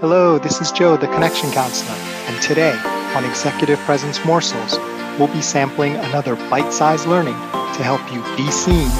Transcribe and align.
Hello, 0.00 0.38
this 0.38 0.60
is 0.60 0.70
Joe, 0.72 0.98
the 0.98 1.06
Connection 1.06 1.50
Counselor, 1.52 1.96
and 1.96 2.42
today 2.42 2.78
on 3.14 3.24
Executive 3.24 3.78
Presence 3.78 4.22
Morsels, 4.26 4.76
we'll 5.18 5.32
be 5.32 5.40
sampling 5.40 5.94
another 5.94 6.36
bite 6.50 6.70
sized 6.70 7.06
learning 7.06 7.32
to 7.32 7.82
help 7.82 8.02
you 8.12 8.22
be 8.36 8.50
seen, 8.50 8.90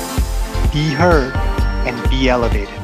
be 0.72 0.88
heard, 0.88 1.36
and 1.86 2.08
be 2.08 2.30
elevated. 2.30 2.80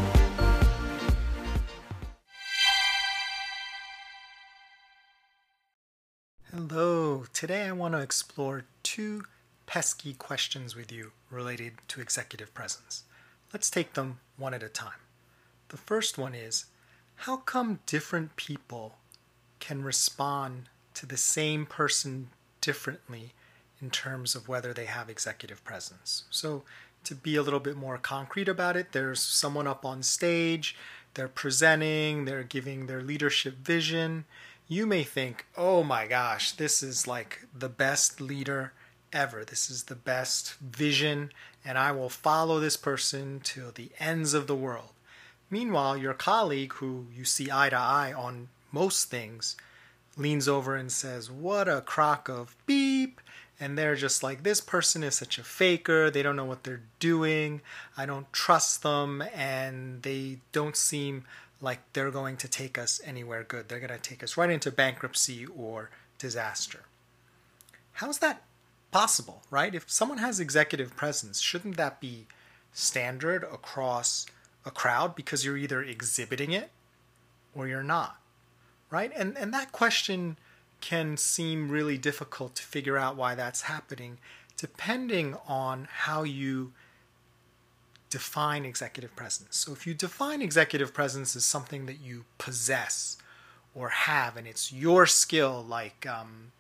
Hello, 6.51 7.25
today 7.33 7.63
I 7.63 7.73
want 7.73 7.95
to 7.95 8.03
explore 8.03 8.67
two 8.83 9.25
pesky 9.65 10.13
questions 10.13 10.77
with 10.77 10.93
you 10.93 11.13
related 11.31 11.77
to 11.89 12.03
executive 12.03 12.53
presence. 12.53 13.05
Let's 13.55 13.71
take 13.71 13.95
them 13.95 14.21
one 14.37 14.53
at 14.53 14.63
a 14.63 14.69
time. 14.69 15.01
The 15.71 15.79
first 15.79 16.19
one 16.19 16.35
is 16.35 16.67
how 17.23 17.37
come 17.37 17.79
different 17.87 18.35
people 18.35 18.97
can 19.61 19.85
respond 19.85 20.69
to 20.93 21.07
the 21.07 21.17
same 21.17 21.65
person 21.65 22.31
differently 22.61 23.33
in 23.81 23.91
terms 23.91 24.35
of 24.35 24.49
whether 24.49 24.73
they 24.73 24.87
have 24.87 25.09
executive 25.09 25.63
presence? 25.63 26.25
So, 26.31 26.65
to 27.05 27.15
be 27.15 27.37
a 27.37 27.43
little 27.43 27.61
bit 27.61 27.77
more 27.77 27.97
concrete 27.97 28.49
about 28.49 28.77
it, 28.77 28.91
there's 28.91 29.21
someone 29.21 29.69
up 29.69 29.85
on 29.85 30.03
stage, 30.03 30.75
they're 31.15 31.29
presenting, 31.29 32.25
they're 32.25 32.43
giving 32.43 32.87
their 32.87 33.01
leadership 33.01 33.59
vision. 33.59 34.25
You 34.67 34.85
may 34.85 35.05
think, 35.05 35.47
oh 35.57 35.85
my 35.85 36.09
gosh, 36.09 36.51
this 36.51 36.83
is 36.83 37.07
like 37.07 37.47
the 37.57 37.69
best 37.69 38.21
leader 38.21 38.73
ever. 39.13 39.45
This 39.45 39.71
is 39.71 39.85
the 39.85 39.95
best 39.95 40.55
vision, 40.59 41.31
and 41.65 41.79
I 41.79 41.93
will 41.93 42.09
follow 42.09 42.59
this 42.59 42.77
person 42.77 43.41
till 43.45 43.71
the 43.71 43.91
ends 44.01 44.35
of 44.35 44.49
the 44.49 44.57
world. 44.57 44.91
Meanwhile, 45.53 45.99
your 45.99 46.15
colleague, 46.15 46.73
who 46.73 47.09
you 47.15 47.27
see 47.27 47.51
eye 47.53 47.69
to 47.69 47.77
eye 47.77 48.15
on 48.17 48.49
most 48.73 49.11
things, 49.11 49.55
leans 50.17 50.49
over 50.49 50.75
and 50.75 50.91
says, 50.91 51.31
What 51.31 51.69
a 51.69 51.83
crock 51.83 52.31
of 52.31 52.57
beep! 52.65 53.21
And 53.61 53.77
they're 53.77 53.95
just 53.95 54.23
like, 54.23 54.45
This 54.45 54.63
person 54.63 55.03
is 55.03 55.15
such 55.15 55.37
a 55.37 55.45
faker. 55.45 56.11
They 56.11 56.23
don't 56.23 56.37
know 56.37 56.47
what 56.47 56.65
they're 56.65 56.81
doing. 57.01 57.61
I 57.99 58.07
don't 58.07 58.33
trust 58.33 58.83
them. 58.83 59.23
And 59.35 60.03
they 60.03 60.39
don't 60.53 60.75
seem 60.75 61.25
like 61.61 61.81
they're 61.93 62.11
going 62.11 62.39
to 62.39 62.49
take 62.49 62.79
us 62.79 63.03
anywhere 63.05 63.45
good. 63.45 63.69
They're 63.69 63.79
going 63.79 63.91
to 63.91 63.99
take 63.99 64.23
us 64.23 64.39
right 64.39 64.49
into 64.49 64.71
bankruptcy 64.71 65.45
or 65.45 65.91
disaster. 66.17 66.87
How's 67.93 68.21
that 68.21 68.43
possible, 68.91 69.43
right? 69.51 69.75
If 69.75 69.91
someone 69.91 70.17
has 70.17 70.41
executive 70.41 70.97
presence, 70.97 71.43
shouldn't 71.43 71.77
that 71.77 72.01
be 72.01 72.27
standard 72.73 73.43
across 73.43 74.25
a 74.65 74.71
crowd 74.71 75.15
because 75.15 75.45
you're 75.45 75.57
either 75.57 75.83
exhibiting 75.83 76.53
it 76.53 76.71
or 77.55 77.69
you're 77.69 77.83
not, 77.83 78.17
right? 78.91 79.13
And 79.15 79.37
and 79.37 79.53
that 79.53 79.73
question 79.73 80.37
can 80.81 81.17
seem 81.17 81.69
really 81.71 81.97
difficult 81.97 82.57
to 82.57 82.63
figure 82.63 82.99
out 82.99 83.17
why 83.17 83.35
that's 83.35 83.63
happening 83.63 84.19
depending 84.57 85.37
on 85.49 85.89
how 85.91 86.23
you 86.23 86.73
define 88.11 88.65
executive 88.65 89.17
presence. 89.17 89.57
So 89.57 89.73
if 89.73 89.87
you 89.87 89.95
define 89.95 90.43
executive 90.43 90.93
presence 90.93 91.35
as 91.35 91.45
something 91.45 91.87
that 91.87 92.01
you 92.01 92.27
possess 92.39 93.17
or 93.75 93.89
have 93.89 94.37
and 94.37 94.47
it's 94.47 94.73
your 94.73 95.07
skill 95.07 95.65
like 95.67 96.07
um, 96.07 96.53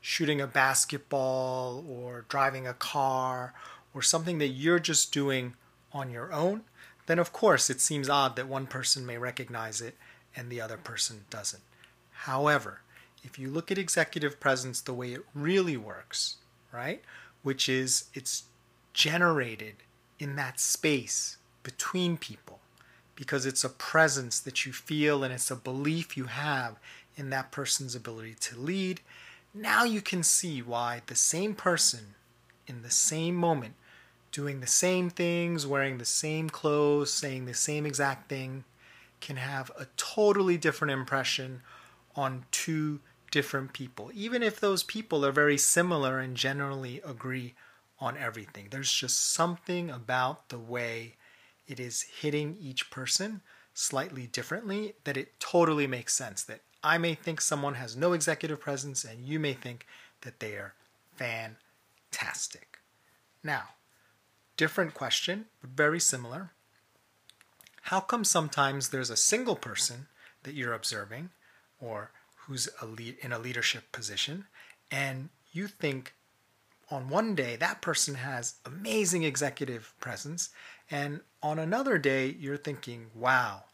shooting 0.00 0.40
a 0.40 0.46
basketball 0.46 1.84
or 1.88 2.24
driving 2.28 2.66
a 2.66 2.74
car 2.74 3.52
or 3.92 4.02
something 4.02 4.38
that 4.38 4.48
you're 4.48 4.78
just 4.78 5.12
doing 5.12 5.54
on 5.92 6.10
your 6.10 6.32
own, 6.32 6.62
then 7.10 7.18
of 7.18 7.32
course 7.32 7.68
it 7.68 7.80
seems 7.80 8.08
odd 8.08 8.36
that 8.36 8.48
one 8.48 8.66
person 8.66 9.04
may 9.04 9.18
recognize 9.18 9.80
it 9.80 9.96
and 10.36 10.48
the 10.48 10.60
other 10.60 10.76
person 10.76 11.24
doesn't. 11.28 11.62
However, 12.12 12.80
if 13.24 13.38
you 13.38 13.50
look 13.50 13.70
at 13.70 13.78
executive 13.78 14.38
presence 14.38 14.80
the 14.80 14.94
way 14.94 15.12
it 15.12 15.24
really 15.34 15.76
works, 15.76 16.36
right, 16.72 17.02
which 17.42 17.68
is 17.68 18.04
it's 18.14 18.44
generated 18.92 19.76
in 20.18 20.36
that 20.36 20.60
space 20.60 21.36
between 21.62 22.16
people 22.16 22.60
because 23.14 23.44
it's 23.44 23.64
a 23.64 23.68
presence 23.68 24.38
that 24.40 24.64
you 24.64 24.72
feel 24.72 25.22
and 25.22 25.32
it's 25.32 25.50
a 25.50 25.56
belief 25.56 26.16
you 26.16 26.24
have 26.24 26.78
in 27.16 27.30
that 27.30 27.50
person's 27.50 27.94
ability 27.94 28.34
to 28.40 28.58
lead 28.58 29.00
now 29.54 29.84
you 29.84 30.00
can 30.00 30.22
see 30.22 30.62
why 30.62 31.02
the 31.06 31.16
same 31.16 31.54
person 31.54 32.14
in 32.66 32.82
the 32.82 32.90
same 32.90 33.34
moment, 33.34 33.74
doing 34.32 34.60
the 34.60 34.66
same 34.66 35.10
things, 35.10 35.66
wearing 35.66 35.98
the 35.98 36.04
same 36.04 36.48
clothes, 36.48 37.12
saying 37.12 37.46
the 37.46 37.54
same 37.54 37.86
exact 37.86 38.28
thing, 38.28 38.64
can 39.20 39.36
have 39.36 39.70
a 39.78 39.86
totally 39.96 40.56
different 40.56 40.92
impression 40.92 41.62
on 42.16 42.44
two 42.50 43.00
different 43.30 43.72
people, 43.72 44.10
even 44.14 44.42
if 44.42 44.58
those 44.58 44.82
people 44.82 45.24
are 45.24 45.32
very 45.32 45.58
similar 45.58 46.18
and 46.18 46.36
generally 46.36 47.00
agree 47.04 47.54
on 48.00 48.16
everything. 48.16 48.68
There's 48.70 48.92
just 48.92 49.32
something 49.32 49.90
about 49.90 50.48
the 50.48 50.58
way 50.58 51.16
it 51.68 51.78
is 51.78 52.02
hitting 52.02 52.56
each 52.60 52.90
person 52.90 53.42
slightly 53.74 54.26
differently 54.26 54.94
that 55.04 55.16
it 55.16 55.38
totally 55.38 55.86
makes 55.86 56.14
sense 56.14 56.42
that 56.44 56.60
I 56.82 56.98
may 56.98 57.14
think 57.14 57.40
someone 57.40 57.74
has 57.74 57.96
no 57.96 58.14
executive 58.14 58.60
presence, 58.60 59.04
and 59.04 59.24
you 59.24 59.38
may 59.38 59.52
think 59.52 59.86
that 60.22 60.40
they 60.40 60.52
are 60.52 60.74
fantastic. 61.14 62.78
Now, 63.44 63.64
different 64.60 64.92
question, 64.92 65.46
but 65.62 65.70
very 65.70 65.98
similar. 65.98 66.50
How 67.84 67.98
come 67.98 68.24
sometimes 68.24 68.90
there's 68.90 69.08
a 69.08 69.16
single 69.16 69.56
person 69.56 70.08
that 70.42 70.52
you're 70.52 70.74
observing 70.74 71.30
or 71.80 72.10
who's 72.40 72.68
a 72.82 72.84
lead, 72.84 73.16
in 73.22 73.32
a 73.32 73.38
leadership 73.38 73.90
position, 73.90 74.44
and 74.90 75.30
you 75.50 75.66
think 75.66 76.12
on 76.90 77.08
one 77.08 77.34
day 77.34 77.56
that 77.56 77.80
person 77.80 78.16
has 78.16 78.56
amazing 78.66 79.22
executive 79.22 79.94
presence, 79.98 80.50
and 80.90 81.20
on 81.42 81.58
another 81.58 81.96
day 81.96 82.36
you're 82.38 82.58
thinking, 82.58 83.06
wow, 83.14 83.64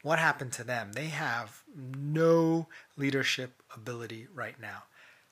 what 0.00 0.18
happened 0.18 0.52
to 0.52 0.64
them? 0.64 0.92
They 0.94 1.08
have 1.08 1.62
no 1.76 2.66
leadership 2.96 3.62
ability 3.76 4.26
right 4.34 4.58
now. 4.58 4.84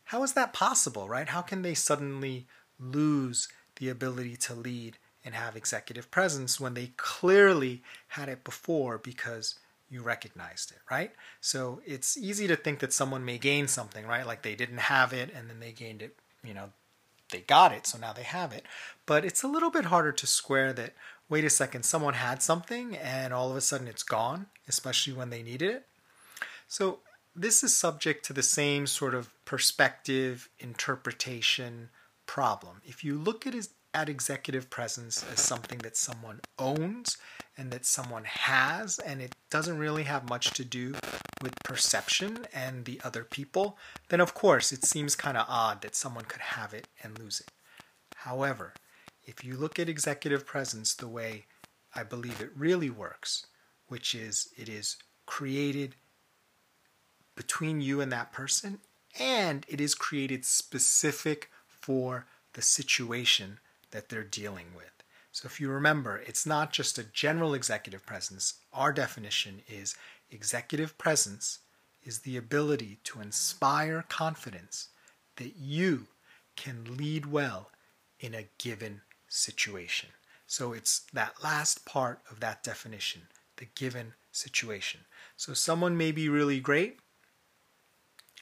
How 0.04 0.22
is 0.22 0.34
that 0.34 0.52
possible, 0.52 1.08
right? 1.08 1.30
How 1.30 1.40
can 1.40 1.62
they 1.62 1.72
suddenly 1.72 2.46
lose 2.78 3.48
the 3.78 3.88
ability 3.88 4.36
to 4.36 4.54
lead 4.54 4.98
and 5.24 5.34
have 5.34 5.56
executive 5.56 6.10
presence 6.10 6.60
when 6.60 6.74
they 6.74 6.92
clearly 6.96 7.82
had 8.08 8.28
it 8.28 8.44
before 8.44 8.98
because 8.98 9.56
you 9.90 10.02
recognized 10.02 10.70
it, 10.70 10.78
right? 10.90 11.12
So 11.40 11.80
it's 11.86 12.16
easy 12.16 12.46
to 12.46 12.56
think 12.56 12.78
that 12.80 12.92
someone 12.92 13.24
may 13.24 13.38
gain 13.38 13.68
something, 13.68 14.06
right? 14.06 14.26
Like 14.26 14.42
they 14.42 14.54
didn't 14.54 14.78
have 14.78 15.12
it 15.12 15.30
and 15.34 15.48
then 15.48 15.60
they 15.60 15.72
gained 15.72 16.02
it, 16.02 16.16
you 16.44 16.54
know, 16.54 16.70
they 17.30 17.40
got 17.40 17.72
it, 17.72 17.86
so 17.86 17.98
now 17.98 18.12
they 18.12 18.22
have 18.22 18.52
it. 18.52 18.64
But 19.06 19.24
it's 19.24 19.42
a 19.42 19.48
little 19.48 19.70
bit 19.70 19.86
harder 19.86 20.12
to 20.12 20.26
square 20.26 20.72
that 20.74 20.94
wait 21.28 21.44
a 21.44 21.50
second, 21.50 21.84
someone 21.84 22.14
had 22.14 22.42
something 22.42 22.96
and 22.96 23.32
all 23.32 23.50
of 23.50 23.56
a 23.56 23.60
sudden 23.60 23.86
it's 23.86 24.02
gone, 24.02 24.46
especially 24.66 25.12
when 25.12 25.30
they 25.30 25.42
needed 25.42 25.70
it. 25.70 25.86
So, 26.66 27.00
this 27.36 27.62
is 27.62 27.76
subject 27.76 28.24
to 28.24 28.32
the 28.32 28.42
same 28.42 28.86
sort 28.86 29.14
of 29.14 29.30
perspective 29.44 30.48
interpretation 30.58 31.90
problem. 32.28 32.82
If 32.84 33.02
you 33.02 33.18
look 33.18 33.46
at, 33.46 33.54
at 33.94 34.08
executive 34.08 34.70
presence 34.70 35.24
as 35.32 35.40
something 35.40 35.78
that 35.78 35.96
someone 35.96 36.40
owns 36.58 37.16
and 37.56 37.72
that 37.72 37.86
someone 37.86 38.24
has, 38.24 39.00
and 39.00 39.20
it 39.20 39.34
doesn't 39.50 39.78
really 39.78 40.04
have 40.04 40.28
much 40.28 40.50
to 40.52 40.64
do 40.64 40.94
with 41.42 41.56
perception 41.64 42.46
and 42.54 42.84
the 42.84 43.00
other 43.02 43.24
people, 43.24 43.78
then 44.10 44.20
of 44.20 44.34
course 44.34 44.70
it 44.70 44.84
seems 44.84 45.16
kind 45.16 45.36
of 45.36 45.46
odd 45.48 45.80
that 45.82 45.96
someone 45.96 46.26
could 46.26 46.42
have 46.42 46.72
it 46.74 46.86
and 47.02 47.18
lose 47.18 47.40
it. 47.40 47.50
However, 48.14 48.74
if 49.24 49.42
you 49.42 49.56
look 49.56 49.78
at 49.78 49.88
executive 49.88 50.46
presence 50.46 50.94
the 50.94 51.08
way 51.08 51.46
I 51.94 52.02
believe 52.02 52.40
it 52.40 52.50
really 52.54 52.90
works, 52.90 53.46
which 53.88 54.14
is 54.14 54.50
it 54.56 54.68
is 54.68 54.96
created 55.24 55.94
between 57.34 57.81
you 57.81 58.00
and 58.02 58.12
that 58.12 58.32
person, 58.32 58.81
and 59.19 59.64
it 59.66 59.81
is 59.81 59.94
created 59.94 60.44
specific 60.44 61.50
for 61.80 62.26
the 62.54 62.62
situation 62.62 63.58
that 63.90 64.08
they're 64.08 64.25
dealing 64.25 64.66
with. 64.76 64.90
So 65.32 65.46
if 65.46 65.60
you 65.60 65.69
remember, 65.70 66.16
it's 66.16 66.46
not 66.46 66.72
just 66.72 66.98
a 66.98 67.04
general 67.04 67.54
executive 67.54 68.04
presence. 68.04 68.54
Our 68.72 68.92
definition 68.92 69.62
is 69.69 69.94
executive 70.30 70.98
presence 70.98 71.60
is 72.02 72.20
the 72.20 72.36
ability 72.36 72.98
to 73.04 73.20
inspire 73.20 74.04
confidence 74.08 74.88
that 75.36 75.56
you 75.56 76.08
can 76.56 76.96
lead 76.96 77.26
well 77.26 77.70
in 78.19 78.34
a 78.34 78.48
given 78.58 79.02
situation. 79.28 80.10
So 80.46 80.72
it's 80.72 81.00
that 81.12 81.44
last 81.44 81.84
part 81.84 82.20
of 82.31 82.40
that 82.40 82.62
definition, 82.62 83.22
the 83.58 83.66
given 83.76 84.14
situation. 84.32 85.00
So 85.36 85.52
someone 85.52 85.96
may 85.96 86.10
be 86.10 86.28
really 86.28 86.60
great 86.60 86.98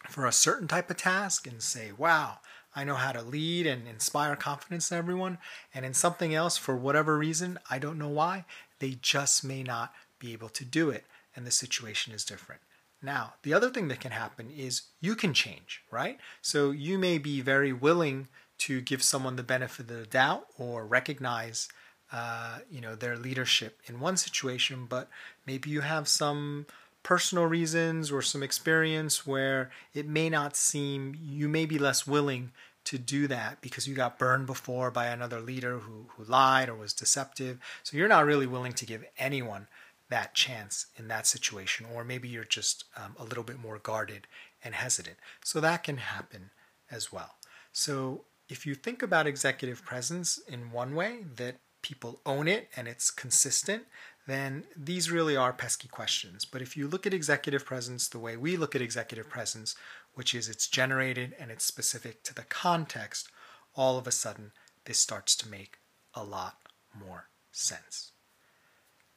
for 0.09 0.25
a 0.25 0.33
certain 0.33 0.69
type 0.69 0.89
of 0.89 0.97
task 0.97 1.47
and 1.47 1.61
say, 1.63 1.91
wow, 1.97 2.39
I 2.77 2.85
know 2.85 2.95
how 2.95 3.13
to 3.13 3.23
lead 3.23 3.67
and 3.67 3.89
inspire 3.89 4.37
confidence 4.37 4.93
in 4.93 4.99
everyone. 4.99 5.39
And 5.75 5.85
in 5.87 5.95
something 5.95 6.35
else, 6.35 6.59
for 6.59 6.77
whatever 6.77 7.17
reason, 7.17 7.59
I 7.71 7.79
don't 7.79 7.99
know 7.99 8.09
why, 8.09 8.45
they 8.79 8.99
just 9.01 9.43
may 9.43 9.63
not 9.63 9.95
be 10.19 10.35
able 10.35 10.51
to 10.51 10.65
do 10.65 10.91
it. 10.91 11.05
And 11.35 11.47
the 11.47 11.51
situation 11.51 12.13
is 12.13 12.25
different. 12.25 12.61
Now, 13.03 13.35
the 13.43 13.55
other 13.55 13.71
thing 13.71 13.89
that 13.89 14.01
can 14.01 14.13
happen 14.13 14.51
is 14.51 14.83
you 15.01 15.17
can 15.17 15.35
change, 15.35 15.83
right? 15.91 16.19
So 16.43 16.71
you 16.71 16.99
may 16.99 17.19
be 17.19 17.41
very 17.41 17.73
willing 17.73 18.29
to 18.59 18.81
give 18.81 19.03
someone 19.03 19.37
the 19.37 19.43
benefit 19.43 19.91
of 19.91 19.97
the 19.97 20.07
doubt 20.07 20.47
or 20.59 20.87
recognize 20.87 21.69
uh, 22.13 22.59
you 22.71 22.81
know 22.81 22.95
their 22.95 23.17
leadership 23.17 23.81
in 23.87 23.99
one 23.99 24.17
situation 24.17 24.87
but 24.89 25.09
maybe 25.45 25.71
you 25.71 25.81
have 25.81 26.07
some 26.07 26.65
personal 27.07 27.47
reasons 27.47 28.11
or 28.11 28.21
some 28.21 28.43
experience 28.43 29.25
where 29.25 29.71
it 29.95 30.09
may 30.09 30.29
not 30.29 30.57
seem 30.57 31.17
you 31.23 31.49
may 31.49 31.65
be 31.65 31.79
less 31.79 32.05
willing 32.05 32.51
to 32.83 32.99
do 32.99 33.29
that 33.29 33.61
because 33.61 33.87
you 33.87 33.95
got 33.95 34.19
burned 34.19 34.45
before 34.45 34.91
by 34.91 35.07
another 35.07 35.39
leader 35.39 35.79
who, 35.79 36.07
who 36.17 36.25
lied 36.25 36.69
or 36.69 36.75
was 36.75 36.93
deceptive. 36.93 37.61
So 37.85 37.97
you're 37.97 38.09
not 38.09 38.27
really 38.27 38.49
willing 38.49 38.73
to 38.73 38.85
give 38.85 39.05
anyone 39.21 39.69
that 40.09 40.35
chance 40.35 40.87
in 40.97 41.07
that 41.07 41.29
situation 41.29 41.87
or 41.95 42.03
maybe 42.03 42.27
you're 42.27 42.43
just 42.43 42.87
um, 42.97 43.15
a 43.21 43.25
little 43.25 43.45
bit 43.45 43.61
more 43.61 43.79
guarded 43.79 44.27
and 44.65 44.75
hesitant. 44.75 45.19
So 45.45 45.61
that 45.61 45.85
can 45.85 45.99
happen 45.99 46.51
as 46.91 47.13
well. 47.13 47.37
So 47.71 48.25
if 48.49 48.67
you 48.67 48.75
think 48.75 49.01
about 49.01 49.29
executive 49.29 49.85
presence 49.85 50.41
in 50.49 50.73
one 50.73 50.97
way, 50.97 51.21
that 51.37 51.61
people 51.83 52.21
own 52.27 52.49
it 52.49 52.69
and 52.77 52.89
it's 52.89 53.13
consistent, 53.13 53.85
then 54.27 54.65
these 54.77 55.11
really 55.11 55.37
are 55.37 55.53
pesky 55.53 55.89
questions. 55.89 56.45
But 56.45 56.63
if 56.63 56.77
you 56.77 56.89
look 56.89 57.07
at 57.07 57.15
executive 57.15 57.65
presence 57.65 58.09
the 58.09 58.19
way 58.19 58.37
we 58.37 58.57
look 58.57 58.75
at 58.75 58.83
executive 58.83 59.29
presence, 59.29 59.75
which 60.15 60.35
is 60.35 60.49
it's 60.49 60.69
generated 60.69 61.35
and 61.39 61.51
it's 61.51 61.65
specific 61.65 62.23
to 62.25 62.35
the 62.35 62.43
context, 62.43 63.29
all 63.75 63.99
of 63.99 64.07
a 64.07 64.13
sudden 64.13 64.53
this 64.85 64.99
starts 64.99 65.37
to 65.37 65.49
make 65.49 65.79
a 66.15 66.25
lot 66.25 66.57
more 66.99 67.29
sense. 67.53 68.13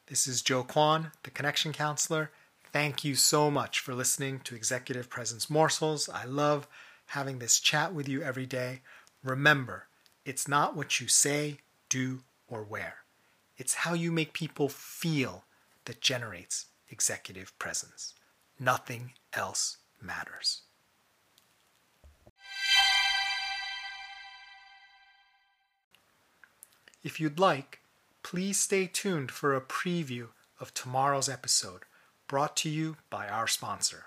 This 0.06 0.26
is 0.26 0.42
Joe 0.42 0.64
Kwan, 0.64 1.12
the 1.22 1.30
Connection 1.30 1.72
Counselor. 1.72 2.30
Thank 2.72 3.04
you 3.04 3.14
so 3.16 3.50
much 3.50 3.80
for 3.80 3.94
listening 3.94 4.40
to 4.40 4.54
Executive 4.54 5.10
Presence 5.10 5.50
Morsels. 5.50 6.08
I 6.08 6.24
love 6.24 6.68
having 7.06 7.38
this 7.38 7.58
chat 7.58 7.92
with 7.92 8.08
you 8.08 8.22
every 8.22 8.46
day. 8.46 8.82
Remember, 9.24 9.86
it's 10.24 10.46
not 10.46 10.76
what 10.76 11.00
you 11.00 11.08
say, 11.08 11.58
do, 11.88 12.20
or 12.46 12.62
wear. 12.62 12.96
It's 13.60 13.74
how 13.74 13.92
you 13.92 14.10
make 14.10 14.32
people 14.32 14.70
feel 14.70 15.44
that 15.84 16.00
generates 16.00 16.68
executive 16.88 17.56
presence. 17.58 18.14
Nothing 18.58 19.12
else 19.34 19.76
matters. 20.00 20.62
If 27.02 27.20
you'd 27.20 27.38
like, 27.38 27.80
please 28.22 28.58
stay 28.58 28.86
tuned 28.86 29.30
for 29.30 29.54
a 29.54 29.60
preview 29.60 30.28
of 30.58 30.72
tomorrow's 30.72 31.28
episode 31.28 31.82
brought 32.28 32.56
to 32.56 32.70
you 32.70 32.96
by 33.10 33.28
our 33.28 33.46
sponsor. 33.46 34.06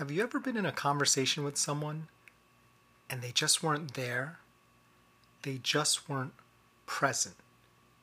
Have 0.00 0.10
you 0.10 0.22
ever 0.22 0.40
been 0.40 0.56
in 0.56 0.64
a 0.64 0.72
conversation 0.72 1.44
with 1.44 1.58
someone 1.58 2.08
and 3.10 3.20
they 3.20 3.32
just 3.32 3.62
weren't 3.62 3.92
there? 3.92 4.38
They 5.42 5.60
just 5.62 6.08
weren't 6.08 6.32
present. 6.86 7.34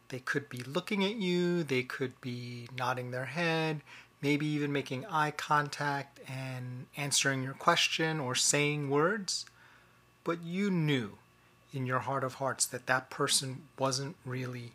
They 0.10 0.20
could 0.20 0.48
be 0.48 0.60
looking 0.60 1.04
at 1.04 1.16
you, 1.16 1.64
they 1.64 1.82
could 1.82 2.22
be 2.22 2.70
nodding 2.78 3.10
their 3.10 3.26
head, 3.26 3.82
maybe 4.22 4.46
even 4.46 4.72
making 4.72 5.08
eye 5.08 5.32
contact 5.32 6.20
and 6.30 6.86
answering 6.96 7.42
your 7.42 7.56
question 7.56 8.20
or 8.20 8.36
saying 8.36 8.92
words, 8.92 9.48
but 10.24 10.44
you 10.44 10.70
knew 10.70 11.14
in 11.74 11.88
your 11.88 12.02
heart 12.02 12.24
of 12.24 12.36
hearts 12.36 12.68
that 12.68 12.86
that 12.86 13.10
person 13.10 13.64
wasn't 13.80 14.18
really 14.24 14.74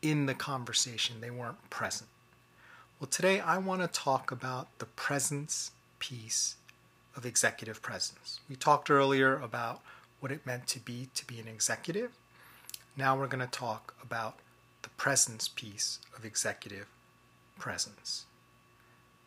in 0.00 0.24
the 0.24 0.34
conversation, 0.34 1.20
they 1.20 1.30
weren't 1.30 1.68
present. 1.68 2.08
Well, 2.98 3.08
today 3.08 3.40
I 3.40 3.58
want 3.58 3.82
to 3.82 3.88
talk 3.88 4.32
about 4.32 4.68
the 4.78 4.86
presence 4.86 5.72
piece 6.00 6.56
of 7.16 7.24
executive 7.24 7.80
presence. 7.80 8.40
We 8.48 8.56
talked 8.56 8.90
earlier 8.90 9.38
about 9.38 9.80
what 10.18 10.32
it 10.32 10.44
meant 10.44 10.66
to 10.68 10.80
be 10.80 11.08
to 11.14 11.26
be 11.26 11.38
an 11.38 11.46
executive. 11.46 12.10
Now 12.96 13.16
we're 13.16 13.28
going 13.28 13.46
to 13.46 13.46
talk 13.46 13.94
about 14.02 14.38
the 14.82 14.88
presence 14.90 15.48
piece 15.48 16.00
of 16.16 16.24
executive 16.24 16.86
presence. 17.58 18.26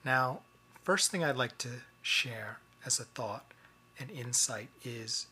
Now, 0.03 0.41
first 0.83 1.11
thing 1.11 1.23
I'd 1.23 1.37
like 1.37 1.57
to 1.59 1.69
share 2.01 2.59
as 2.85 2.99
a 2.99 3.05
thought 3.05 3.45
and 3.99 4.11
insight 4.11 4.69
is 4.83 5.27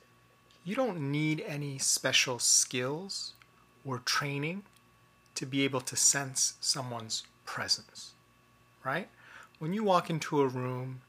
you 0.64 0.76
don't 0.76 1.12
need 1.12 1.44
any 1.46 1.78
special 1.78 2.40
skills 2.40 3.34
or 3.84 4.00
training 4.00 4.64
to 5.36 5.46
be 5.46 5.64
able 5.64 5.82
to 5.82 5.96
sense 5.96 6.54
someone's 6.62 7.24
presence, 7.46 8.12
right? 8.84 9.10
When 9.60 9.74
you 9.74 9.84
walk 9.84 10.10
into 10.10 10.42
a 10.42 10.48
room 10.48 11.02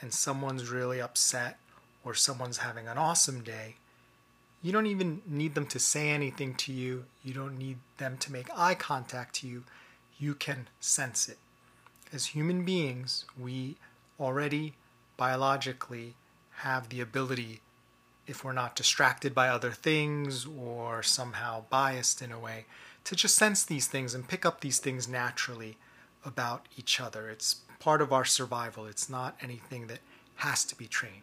and 0.00 0.12
someone's 0.12 0.68
really 0.68 1.00
upset 1.00 1.58
or 2.04 2.14
someone's 2.14 2.58
having 2.58 2.88
an 2.88 2.98
awesome 2.98 3.42
day, 3.42 3.76
you 4.62 4.72
don't 4.72 4.86
even 4.86 5.22
need 5.26 5.54
them 5.54 5.66
to 5.66 5.78
say 5.78 6.10
anything 6.10 6.54
to 6.54 6.72
you. 6.72 7.04
You 7.22 7.34
don't 7.34 7.58
need 7.58 7.78
them 7.98 8.16
to 8.18 8.32
make 8.32 8.48
eye 8.56 8.74
contact 8.74 9.36
to 9.36 9.48
you. 9.48 9.64
You 10.18 10.34
can 10.34 10.68
sense 10.80 11.28
it. 11.28 11.38
As 12.12 12.26
human 12.26 12.64
beings, 12.64 13.24
we 13.38 13.76
already 14.18 14.74
biologically 15.16 16.14
have 16.56 16.88
the 16.88 17.00
ability, 17.00 17.60
if 18.26 18.42
we're 18.42 18.52
not 18.52 18.74
distracted 18.74 19.34
by 19.34 19.48
other 19.48 19.70
things 19.70 20.46
or 20.46 21.02
somehow 21.02 21.64
biased 21.70 22.20
in 22.20 22.32
a 22.32 22.38
way, 22.38 22.64
to 23.04 23.14
just 23.14 23.36
sense 23.36 23.64
these 23.64 23.86
things 23.86 24.12
and 24.12 24.28
pick 24.28 24.44
up 24.44 24.60
these 24.60 24.80
things 24.80 25.06
naturally 25.06 25.76
about 26.24 26.66
each 26.76 27.00
other. 27.00 27.30
It's 27.30 27.56
part 27.78 28.00
of 28.00 28.12
our 28.12 28.24
survival. 28.24 28.86
It's 28.86 29.08
not 29.08 29.36
anything 29.42 29.86
that 29.88 30.00
has 30.36 30.64
to 30.66 30.76
be 30.76 30.86
trained, 30.86 31.22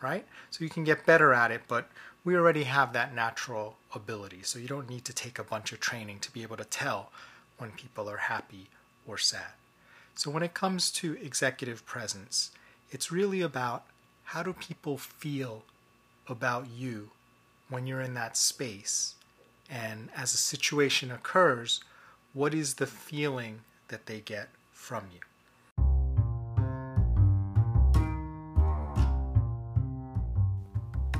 right? 0.00 0.26
So 0.50 0.64
you 0.64 0.70
can 0.70 0.84
get 0.84 1.06
better 1.06 1.32
at 1.32 1.50
it, 1.50 1.62
but 1.68 1.88
we 2.24 2.36
already 2.36 2.64
have 2.64 2.92
that 2.92 3.14
natural 3.14 3.76
ability. 3.94 4.40
So 4.42 4.58
you 4.58 4.68
don't 4.68 4.90
need 4.90 5.04
to 5.06 5.12
take 5.12 5.38
a 5.38 5.44
bunch 5.44 5.72
of 5.72 5.80
training 5.80 6.20
to 6.20 6.32
be 6.32 6.42
able 6.42 6.56
to 6.56 6.64
tell 6.64 7.10
when 7.58 7.70
people 7.72 8.08
are 8.08 8.18
happy 8.18 8.68
or 9.06 9.18
sad. 9.18 9.52
So 10.14 10.30
when 10.30 10.42
it 10.42 10.54
comes 10.54 10.90
to 10.92 11.16
executive 11.22 11.86
presence, 11.86 12.50
it's 12.90 13.12
really 13.12 13.40
about 13.40 13.84
how 14.24 14.42
do 14.42 14.52
people 14.52 14.98
feel 14.98 15.62
about 16.28 16.66
you 16.68 17.10
when 17.70 17.86
you're 17.86 18.00
in 18.00 18.14
that 18.14 18.36
space? 18.36 19.14
And 19.70 20.08
as 20.16 20.34
a 20.34 20.38
situation 20.38 21.10
occurs, 21.10 21.80
what 22.32 22.54
is 22.54 22.74
the 22.74 22.86
feeling 22.86 23.60
that 23.88 24.06
they 24.06 24.20
get 24.20 24.48
from 24.72 25.04
you? 25.12 25.20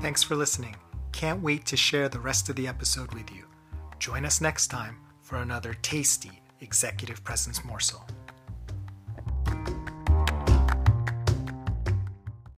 Thanks 0.01 0.23
for 0.23 0.37
listening. 0.37 0.77
Can't 1.11 1.43
wait 1.43 1.67
to 1.67 1.77
share 1.77 2.09
the 2.09 2.21
rest 2.21 2.49
of 2.49 2.55
the 2.55 2.69
episode 2.69 3.13
with 3.15 3.33
you. 3.35 3.47
Join 3.99 4.25
us 4.25 4.41
next 4.41 4.69
time 4.69 4.97
for 5.21 5.39
another 5.39 5.75
tasty 5.83 6.41
executive 6.61 7.25
presence 7.25 7.65
morsel. 7.65 8.07